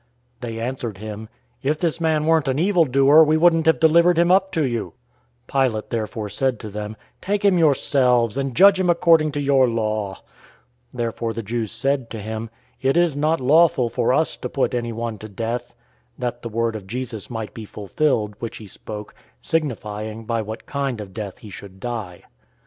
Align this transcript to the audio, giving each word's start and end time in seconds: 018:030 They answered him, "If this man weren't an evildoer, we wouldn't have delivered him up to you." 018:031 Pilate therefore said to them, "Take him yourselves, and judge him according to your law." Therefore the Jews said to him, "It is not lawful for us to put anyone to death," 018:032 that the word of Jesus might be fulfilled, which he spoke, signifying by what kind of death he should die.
018:030 0.41 0.41
They 0.49 0.59
answered 0.59 0.97
him, 0.97 1.29
"If 1.61 1.77
this 1.77 2.01
man 2.01 2.25
weren't 2.25 2.47
an 2.47 2.57
evildoer, 2.57 3.23
we 3.23 3.37
wouldn't 3.37 3.67
have 3.67 3.79
delivered 3.79 4.17
him 4.17 4.31
up 4.31 4.51
to 4.53 4.65
you." 4.65 4.93
018:031 5.47 5.67
Pilate 5.69 5.89
therefore 5.91 6.27
said 6.29 6.59
to 6.59 6.69
them, 6.71 6.95
"Take 7.21 7.45
him 7.45 7.59
yourselves, 7.59 8.35
and 8.35 8.55
judge 8.55 8.79
him 8.79 8.89
according 8.89 9.31
to 9.33 9.39
your 9.39 9.67
law." 9.69 10.23
Therefore 10.91 11.33
the 11.35 11.43
Jews 11.43 11.71
said 11.71 12.09
to 12.09 12.19
him, 12.19 12.49
"It 12.81 12.97
is 12.97 13.15
not 13.15 13.39
lawful 13.39 13.89
for 13.89 14.11
us 14.11 14.35
to 14.37 14.49
put 14.49 14.73
anyone 14.73 15.19
to 15.19 15.29
death," 15.29 15.75
018:032 16.13 16.17
that 16.17 16.41
the 16.41 16.49
word 16.49 16.75
of 16.75 16.87
Jesus 16.87 17.29
might 17.29 17.53
be 17.53 17.65
fulfilled, 17.65 18.33
which 18.39 18.57
he 18.57 18.65
spoke, 18.65 19.13
signifying 19.39 20.25
by 20.25 20.41
what 20.41 20.65
kind 20.65 20.99
of 20.99 21.13
death 21.13 21.37
he 21.37 21.51
should 21.51 21.79
die. 21.79 22.23